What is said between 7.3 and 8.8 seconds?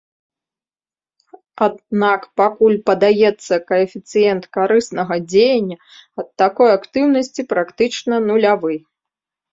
практычна нулявы.